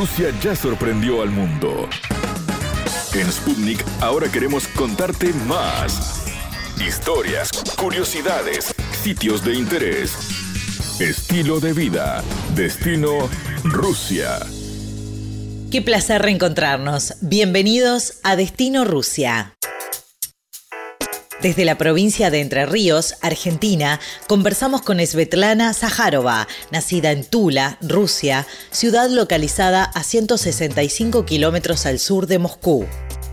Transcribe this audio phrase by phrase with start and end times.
[0.00, 1.86] Rusia ya sorprendió al mundo.
[3.12, 6.24] En Sputnik ahora queremos contarte más.
[6.80, 10.14] Historias, curiosidades, sitios de interés,
[11.00, 12.24] estilo de vida,
[12.54, 13.28] destino
[13.62, 14.38] Rusia.
[15.70, 17.16] Qué placer reencontrarnos.
[17.20, 19.54] Bienvenidos a Destino Rusia.
[21.42, 28.46] Desde la provincia de Entre Ríos, Argentina, conversamos con Svetlana Zaharova, nacida en Tula, Rusia,
[28.70, 32.84] ciudad localizada a 165 kilómetros al sur de Moscú.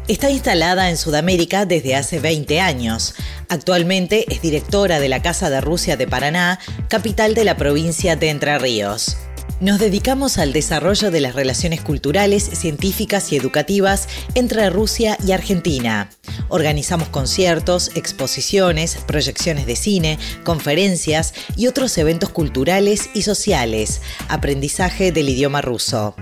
[0.08, 3.14] Está instalada en Sudamérica desde hace 20 años.
[3.50, 8.30] Actualmente es directora de la Casa de Rusia de Paraná, capital de la provincia de
[8.30, 9.18] Entre Ríos.
[9.60, 16.12] Nos dedicamos al desarrollo de las relaciones culturales, científicas y educativas entre Rusia y Argentina.
[16.48, 24.02] Organizamos conciertos, exposiciones, proyecciones de cine, conferencias y otros eventos culturales y sociales.
[24.30, 26.16] Aprendizaje del idioma ruso.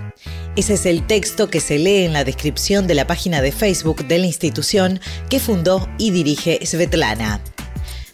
[0.56, 4.08] Ese es el texto que se lee en la descripción de la página de Facebook
[4.08, 7.42] de la institución que fundó y dirige Svetlana.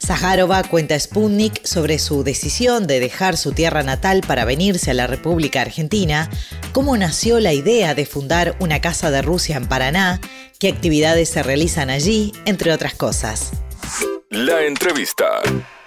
[0.04, 4.96] Zaharova cuenta a Sputnik sobre su decisión de dejar su tierra natal para venirse a
[4.96, 6.30] la República Argentina,
[6.72, 10.20] cómo nació la idea de fundar una casa de Rusia en Paraná,
[10.60, 13.52] qué actividades se realizan allí, entre otras cosas.
[14.30, 15.28] La entrevista.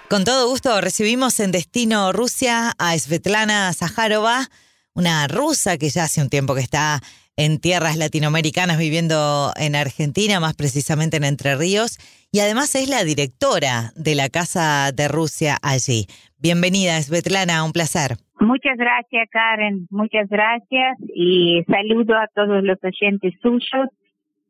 [0.09, 4.49] Con todo gusto recibimos en Destino Rusia a Svetlana Zaharova,
[4.93, 7.01] una rusa que ya hace un tiempo que está
[7.37, 11.97] en tierras latinoamericanas viviendo en Argentina, más precisamente en Entre Ríos,
[12.31, 16.07] y además es la directora de la Casa de Rusia allí.
[16.39, 18.17] Bienvenida, Svetlana, un placer.
[18.39, 19.87] Muchas gracias, Karen.
[19.89, 23.89] Muchas gracias y saludo a todos los oyentes suyos.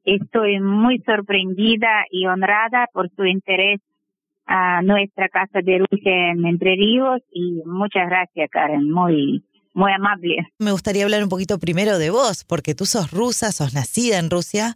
[0.03, 3.81] Estoy muy sorprendida y honrada por su interés
[4.45, 8.91] a nuestra Casa de Rusia en Entre Ríos y muchas gracias, Karen.
[8.91, 9.44] Muy
[9.76, 10.48] muy amable.
[10.58, 14.31] Me gustaría hablar un poquito primero de vos, porque tú sos rusa, sos nacida en
[14.31, 14.73] Rusia,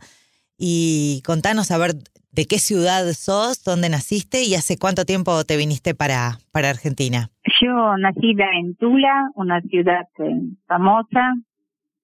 [0.57, 1.91] y contanos a ver
[2.31, 7.29] de qué ciudad sos, dónde naciste y hace cuánto tiempo te viniste para, para Argentina.
[7.61, 11.33] Yo nacida en Tula, una ciudad eh, famosa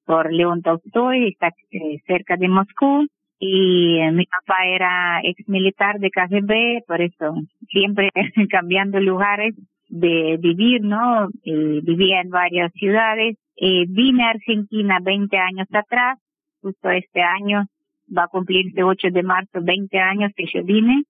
[0.06, 3.08] por León Tolstoy, está eh, cerca de Moscú,
[3.40, 7.36] y eh, mi papá era ex militar de KGB, por eso
[7.70, 8.10] siempre
[8.50, 9.54] cambiando lugares
[9.88, 11.28] de vivir, ¿no?
[11.44, 13.38] Eh, vivía en varias ciudades.
[13.56, 16.20] Eh, vine a Argentina 20 años atrás,
[16.62, 17.68] justo este año
[18.16, 21.04] va a cumplirse 8 de marzo 20 años que yo vine.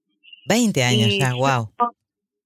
[0.48, 1.72] 20 años ya, wow.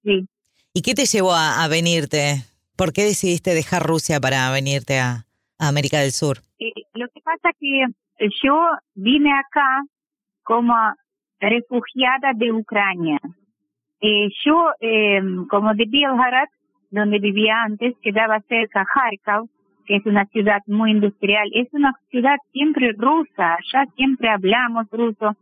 [0.04, 0.26] Sí.
[0.74, 2.44] ¿Y qué te llevó a, venirte?
[2.78, 5.26] ¿Por qué decidiste dejar Rusia para venirte a,
[5.58, 6.38] América del Sur?
[6.60, 7.84] Eh, lo que pasa que
[8.42, 8.56] yo
[8.96, 9.84] vine acá
[10.44, 10.74] como
[11.40, 13.20] refugiada de Ucrania.
[14.02, 16.50] Eh, yo, eh, como de Bielgorod,
[16.92, 19.50] donde vivía antes, quedaba cerca Kharkov,
[19.86, 21.50] que es una ciudad muy industrial.
[21.54, 25.36] Es una ciudad siempre rusa, allá siempre hablamos ruso,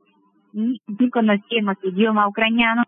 [0.53, 0.79] ni,
[1.11, 2.83] conocíamos idioma ucraniano.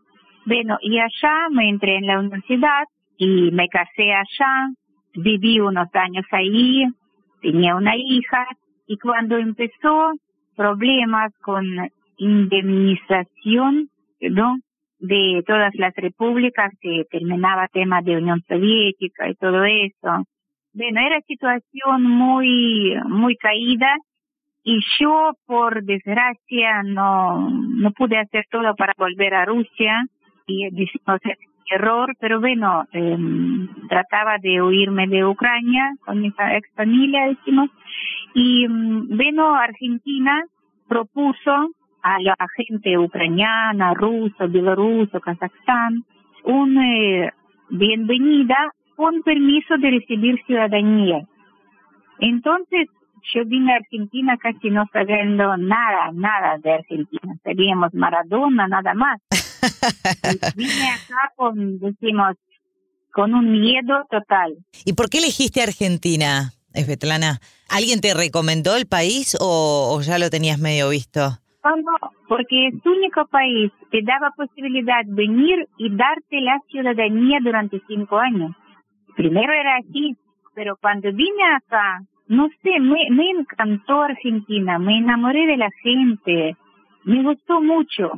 [0.45, 2.83] Bueno, y allá me entré en la universidad
[3.17, 4.69] y me casé allá,
[5.13, 6.85] viví unos años ahí,
[7.41, 8.47] tenía una hija,
[8.87, 10.13] y cuando empezó
[10.55, 11.65] problemas con
[12.17, 13.89] indemnización,
[14.21, 14.57] ¿no?
[14.99, 20.25] De todas las repúblicas que terminaba tema de Unión Soviética y todo eso.
[20.73, 23.95] Bueno, era situación muy, muy caída
[24.63, 30.05] y yo por desgracia no, no pude hacer todo para volver a Rusia
[30.45, 31.19] y decimos
[31.71, 33.17] error, pero bueno, eh,
[33.87, 37.69] trataba de huirme de Ucrania con mi ex familia, decimos,
[38.33, 40.43] y bueno, Argentina
[40.87, 41.69] propuso
[42.01, 46.05] a la gente ucraniana, ruso, bielorruso, Kazajstán,
[46.43, 47.33] una eh,
[47.69, 51.25] bienvenida con permiso de recibir ciudadanía.
[52.19, 52.87] Entonces,
[53.33, 57.35] yo vine a Argentina casi no sabiendo nada, nada de Argentina.
[57.43, 59.21] Sabíamos Maradona, nada más.
[60.55, 62.35] vine acá con, decimos,
[63.11, 64.57] con un miedo total.
[64.85, 67.39] ¿Y por qué elegiste Argentina, Svetlana?
[67.69, 71.39] ¿Alguien te recomendó el país o ya lo tenías medio visto?
[72.27, 77.81] Porque es el único país que daba posibilidad de venir y darte la ciudadanía durante
[77.87, 78.55] cinco años.
[79.15, 80.15] Primero era así,
[80.55, 86.55] pero cuando vine acá, no sé, me, me encantó Argentina, me enamoré de la gente,
[87.03, 88.11] me gustó mucho.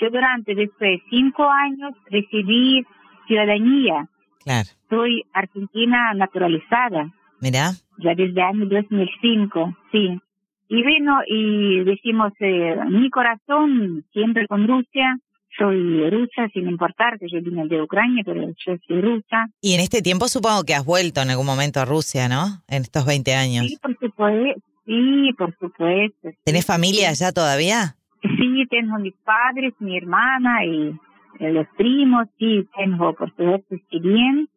[0.00, 2.84] Yo durante después de cinco años recibí
[3.26, 4.08] ciudadanía.
[4.44, 4.68] Claro.
[4.88, 7.10] Soy argentina naturalizada.
[7.40, 7.72] Mira.
[7.98, 10.20] Ya desde el año 2005, sí.
[10.68, 15.18] Y bueno, y decimos, eh, mi corazón siempre con Rusia,
[15.58, 19.46] soy rusa, sin importar que yo vine de Ucrania, pero yo soy rusa.
[19.60, 22.62] Y en este tiempo supongo que has vuelto en algún momento a Rusia, ¿no?
[22.68, 23.66] En estos 20 años.
[23.66, 26.30] Sí, por supuesto sí, por supuesto.
[26.44, 27.96] ¿Tenés familia allá todavía?
[28.22, 30.98] Sí, tengo mis padres, mi hermana y
[31.38, 34.48] eh, los primos, sí, tengo, por supuesto, estoy bien.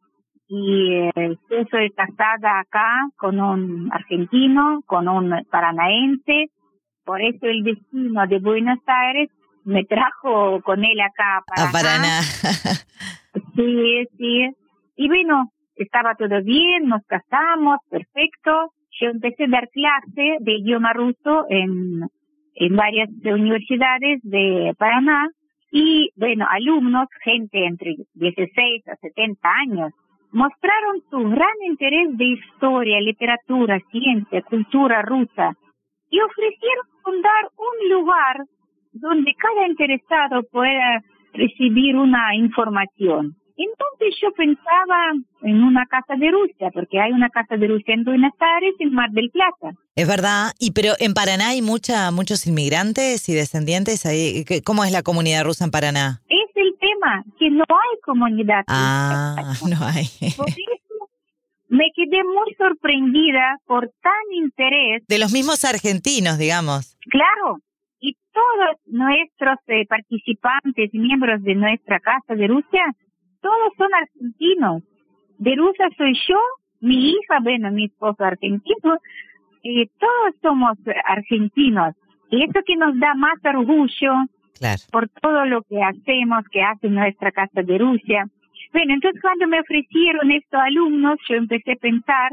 [0.54, 6.48] Y eh, yo soy casada acá con un argentino, con un paranaense,
[7.06, 9.30] por eso el destino de Buenos Aires
[9.64, 12.22] me trajo con él acá para a Paraná.
[13.56, 14.50] sí, sí.
[14.98, 18.74] Y bueno, estaba todo bien, nos casamos, perfecto.
[19.00, 22.02] Yo empecé a dar clase de idioma ruso en,
[22.56, 25.30] en varias universidades de Paraná
[25.72, 29.94] y, bueno, alumnos, gente entre 16 a 70 años,
[30.32, 35.54] mostraron su gran interés de historia, literatura, ciencia, cultura rusa
[36.10, 38.38] y ofrecieron fundar un lugar
[38.94, 41.02] donde cada interesado pueda
[41.34, 43.36] recibir una información.
[43.58, 45.12] Entonces yo pensaba
[45.44, 48.92] en una casa de Rusia, porque hay una casa de Rusia en Buenos Aires, en
[48.94, 49.78] Mar del Plata.
[49.96, 54.06] Es verdad, y pero en Paraná hay mucha, muchos inmigrantes y descendientes.
[54.06, 54.46] Ahí.
[54.66, 56.22] ¿Cómo es la comunidad rusa en Paraná?
[56.28, 56.41] Es
[57.40, 58.64] que no hay comunidad.
[58.68, 60.06] Ah, no hay.
[60.36, 61.10] Por eso
[61.70, 65.04] me quedé muy sorprendida por tan interés.
[65.08, 66.98] De los mismos argentinos, digamos.
[67.10, 67.60] Claro,
[68.00, 72.84] y todos nuestros eh, participantes, miembros de nuestra Casa de Rusia,
[73.42, 74.84] todos son argentinos.
[75.38, 76.40] De Rusia soy yo,
[76.82, 78.98] mi hija, bueno, mi esposo argentino,
[79.64, 81.96] y todos somos argentinos.
[82.32, 84.14] Y eso que nos da más orgullo
[84.92, 88.26] por todo lo que hacemos, que hace nuestra Casa de Rusia.
[88.74, 92.32] Bueno, entonces cuando me ofrecieron estos alumnos, yo empecé a pensar,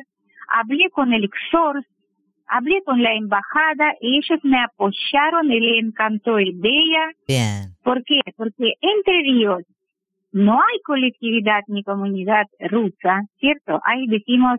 [0.48, 1.84] hablé con el EXORS,
[2.46, 7.12] hablé con la embajada y ellos me apoyaron y le encantó el Bella.
[7.26, 7.74] Bien.
[7.82, 8.20] ¿Por qué?
[8.36, 9.62] Porque entre Ríos
[10.32, 13.80] no hay colectividad ni comunidad rusa, ¿cierto?
[13.84, 14.58] Ahí decimos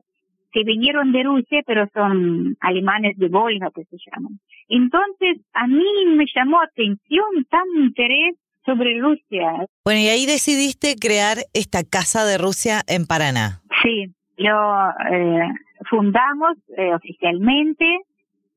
[0.52, 4.40] que vinieron de Rusia, pero son alemanes de Volga, que se llaman.
[4.68, 5.86] Entonces, a mí
[6.16, 8.36] me llamó atención tan interés
[8.66, 9.66] sobre Rusia.
[9.84, 13.62] Bueno, y ahí decidiste crear esta Casa de Rusia en Paraná.
[13.82, 15.50] Sí, lo eh,
[15.90, 17.86] fundamos eh, oficialmente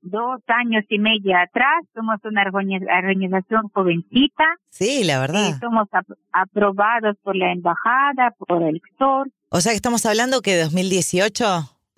[0.02, 1.84] dos años y medio atrás.
[1.94, 4.44] Somos una organización jovencita.
[4.68, 5.48] Sí, la verdad.
[5.48, 5.88] Y somos
[6.32, 9.28] aprobados por la embajada, por el sector.
[9.48, 11.44] O sea que estamos hablando que 2018,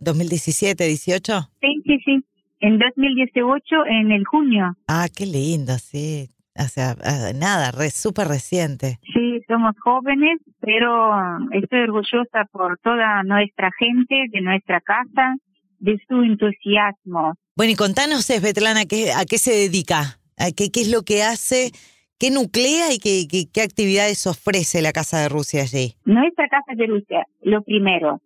[0.05, 1.51] 2017, 18.
[1.61, 2.25] Sí, sí, sí.
[2.61, 4.77] En 2018, en el junio.
[4.89, 6.29] Ah, qué lindo, sí.
[6.57, 8.99] O sea, ah, nada, re, súper reciente.
[9.13, 11.13] Sí, somos jóvenes, pero
[11.51, 15.35] estoy orgullosa por toda nuestra gente de nuestra casa,
[15.81, 17.35] de su entusiasmo.
[17.57, 20.19] Bueno, y contanos, Svetlana, ¿qué, ¿a qué se dedica?
[20.39, 21.73] ¿A qué, ¿Qué es lo que hace?
[22.19, 25.97] ¿Qué nuclea y qué, qué, qué actividades ofrece la Casa de Rusia allí?
[26.05, 28.21] Nuestra Casa de Rusia, lo primero,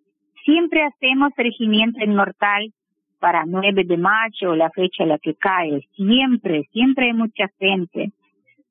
[0.49, 2.73] siempre hacemos regimiento inmortal
[3.21, 5.87] para 9 de mayo, la fecha en la que cae.
[5.95, 8.13] Siempre, siempre hay mucha gente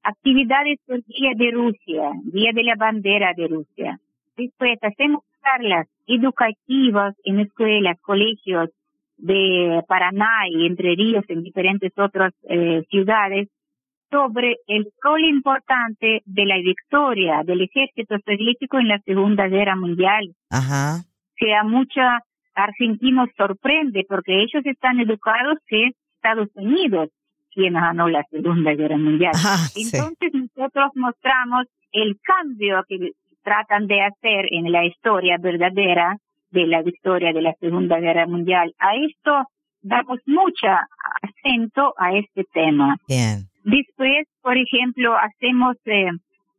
[0.01, 4.00] actividades por Día de Rusia, Día de la Bandera de Rusia.
[4.38, 8.69] Después hacemos charlas educativas en escuelas, colegios
[9.18, 13.50] de Paraná y Entre Ríos, en diferentes otras eh, ciudades,
[14.09, 20.33] sobre el rol importante de la victoria del ejército soviético en la Segunda Guerra Mundial.
[20.50, 21.03] Ajá.
[21.38, 22.04] Que a muchos
[22.54, 27.10] argentinos sorprende porque ellos están educados en Estados Unidos
[27.58, 29.32] quien ganó la Segunda Guerra Mundial.
[29.36, 36.17] Ah, Entonces nosotros mostramos el cambio que tratan de hacer en la historia verdadera
[36.51, 38.75] de la victoria de la Segunda Guerra Mundial.
[38.77, 39.48] A esto
[39.82, 40.67] damos mucho
[41.24, 42.96] acento a este tema.
[43.08, 43.48] Bien.
[43.63, 46.12] Después, por ejemplo, hacemos eh,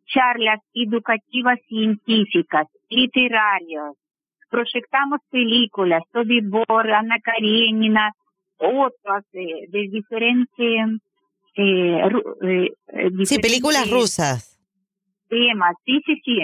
[0.06, 3.94] charlas educativas científicas, literarias,
[4.48, 8.12] proyectamos películas, Sobibor, Ana Karenina,
[8.58, 11.00] otras de diferentes...
[11.60, 12.00] Eh,
[12.42, 14.58] eh, sí, películas rusas.
[15.28, 16.38] Temas, sí, sí, sí.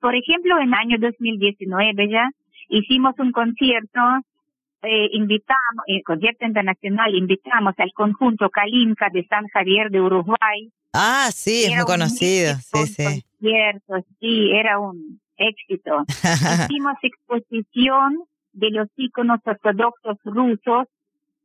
[0.00, 2.30] Por ejemplo, en el año 2019 ya
[2.68, 4.00] hicimos un concierto,
[4.82, 10.72] eh, invitamos, el concierto internacional, invitamos al conjunto Kalinka de San Javier de Uruguay.
[10.92, 12.54] Ah, sí, es muy conocido.
[12.56, 13.22] Sí, sí.
[13.38, 16.04] Concierto, sí, era un éxito.
[16.68, 20.86] Hicimos exposición de los íconos ortodoxos rusos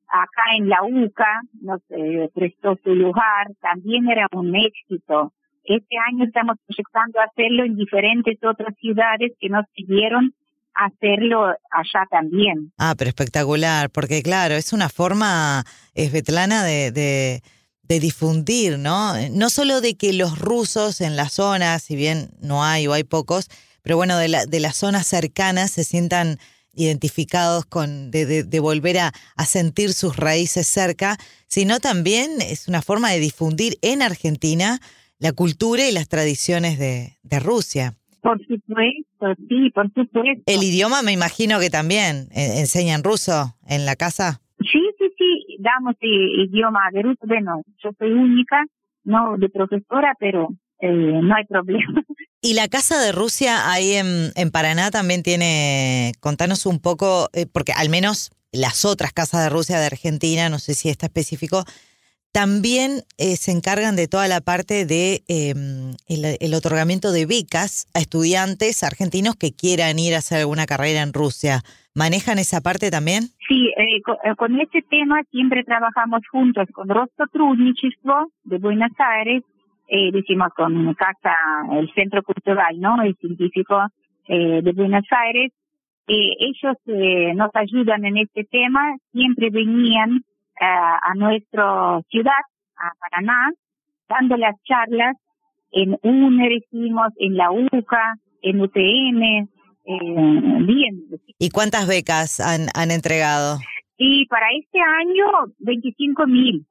[0.07, 5.33] acá en la UCA nos eh, prestó su lugar, también era un éxito.
[5.63, 10.33] Este año estamos proyectando hacerlo en diferentes otras ciudades que nos pidieron
[10.73, 12.71] hacerlo allá también.
[12.77, 15.63] Ah, pero espectacular, porque claro, es una forma,
[15.95, 17.41] Svetlana, de, de,
[17.81, 19.13] de difundir, ¿no?
[19.31, 23.03] No solo de que los rusos en la zona, si bien no hay o hay
[23.03, 23.49] pocos,
[23.87, 26.39] pero bueno, de, la, de las zonas cercanas se sientan
[26.75, 29.13] identificados con, de, volver a,
[29.45, 31.15] sentir sus raíces cerca,
[31.47, 34.79] sino también es una forma de difundir en Argentina
[35.19, 37.93] la cultura y las tradiciones de, Rusia.
[38.19, 40.43] Por supuesto, sí, por supuesto.
[40.45, 44.41] El idioma me imagino que también eh, enseñan ruso en la casa.
[44.59, 47.21] Sí, sí, sí, damos idioma de ruso.
[47.25, 48.65] Bueno, yo soy única,
[49.05, 50.49] no de profesora, pero
[50.82, 52.02] eh, no hay problema.
[52.44, 57.46] Y la Casa de Rusia ahí en, en Paraná también tiene, contanos un poco, eh,
[57.46, 61.62] porque al menos las otras casas de Rusia de Argentina, no sé si está específico,
[62.32, 68.00] también eh, se encargan de toda la parte de em, el, otorgamiento de becas a
[68.00, 71.60] estudiantes argentinos que quieran ir a hacer alguna carrera en Rusia.
[71.94, 73.24] ¿Manejan esa parte también?
[73.46, 73.70] Sí,
[74.36, 79.44] con, este tema siempre trabajamos juntos con Rosto Trudnichество de Buenos Aires
[79.87, 81.33] eh, decimos con casa,
[81.73, 83.01] el Centro Cultural, ¿no?
[83.01, 83.81] El científico
[84.27, 85.51] eh, de Buenos Aires.
[86.07, 90.21] Eh, ellos eh, nos ayudan en este tema, siempre venían
[90.59, 92.43] eh, a nuestra ciudad,
[92.77, 93.51] a Paraná,
[94.07, 95.15] dando las charlas
[95.71, 99.47] en UNE, decimos, en la UCA, en UTM,
[99.85, 101.03] eh, bien.
[101.39, 103.57] ¿Y cuántas becas han, han entregado?
[103.97, 106.65] Y para este año, 25 mil.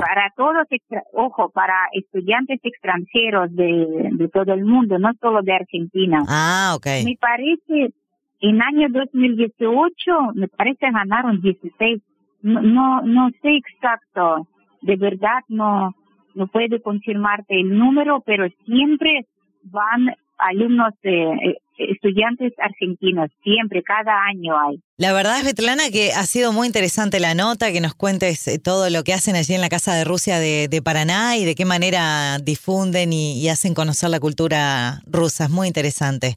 [0.00, 0.66] Para todos,
[1.12, 6.24] ojo, para estudiantes extranjeros de, de todo el mundo, no solo de Argentina.
[6.28, 6.86] Ah, ok.
[7.04, 7.94] Me parece,
[8.40, 12.02] en año 2018, me parece ganaron 16.
[12.42, 14.48] No, no, no sé exacto,
[14.80, 15.94] de verdad no,
[16.34, 19.26] no puedo confirmarte el número, pero siempre
[19.62, 20.12] van
[20.48, 24.80] alumnos de, estudiantes argentinos, siempre, cada año hay.
[24.96, 28.58] La verdad, es Svetlana, que ha sido muy interesante la nota, que nos cuentes eh,
[28.58, 31.64] todo lo que hacen allí en la Casa de Rusia de, Paraná y de qué
[31.64, 35.44] manera difunden y, hacen conocer la cultura rusa.
[35.44, 36.34] Es muy interesante.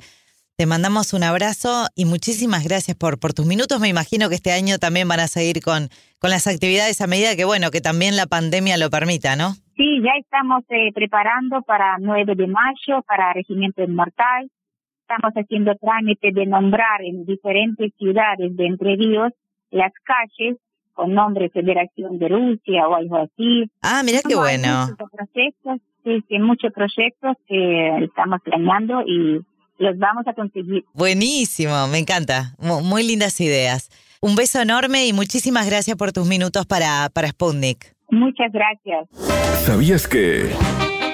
[0.57, 3.79] Te mandamos un abrazo y muchísimas gracias por, por tus minutos.
[3.79, 5.89] Me imagino que este año también van a seguir con
[6.21, 9.55] las actividades a medida que, bueno, que también la pandemia lo permita, ¿no?
[9.75, 14.49] Sí, ya estamos eh, preparando para 9 de mayo, para Regimiento Inmortal
[15.07, 19.31] estamos haciendo trámite de nombrar en diferentes ciudades de Entre Ríos
[19.69, 20.57] las calles
[20.93, 23.69] con nombre Federación de Rusia o algo así.
[23.81, 24.87] Ah, mira qué bueno.
[24.87, 29.41] Muchos proyectos, sí, sí, muchos proyectos que estamos planeando y
[29.77, 30.85] los vamos a conseguir.
[30.93, 32.55] Buenísimo, me encanta.
[32.57, 33.89] Muy lindas ideas.
[34.21, 37.94] Un beso enorme y muchísimas gracias por tus minutos para, para Sputnik.
[38.09, 39.07] Muchas gracias.
[39.65, 40.49] ¿Sabías que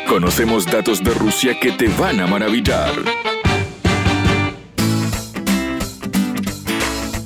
[0.07, 2.91] conocemos datos de Rusia que te van a maravillar?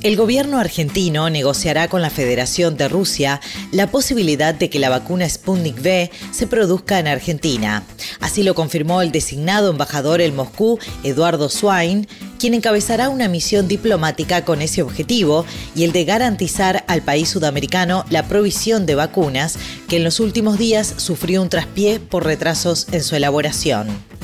[0.06, 3.40] El gobierno argentino negociará con la Federación de Rusia
[3.72, 7.82] la posibilidad de que la vacuna Sputnik V se produzca en Argentina.
[8.20, 12.06] Así lo confirmó el designado embajador en Moscú, Eduardo Swain,
[12.38, 15.44] quien encabezará una misión diplomática con ese objetivo
[15.74, 19.58] y el de garantizar al país sudamericano la provisión de vacunas
[19.88, 24.15] que en los últimos días sufrió un traspié por retrasos en su elaboración.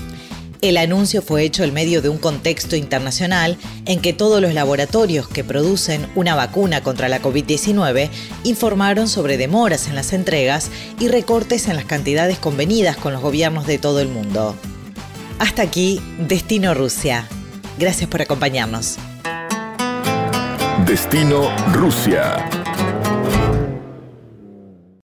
[0.62, 5.26] El anuncio fue hecho en medio de un contexto internacional en que todos los laboratorios
[5.26, 8.10] que producen una vacuna contra la COVID-19
[8.44, 13.66] informaron sobre demoras en las entregas y recortes en las cantidades convenidas con los gobiernos
[13.66, 14.54] de todo el mundo.
[15.40, 17.26] Hasta aquí, Destino Rusia.
[17.76, 18.98] Gracias por acompañarnos.
[20.86, 22.61] Destino Rusia.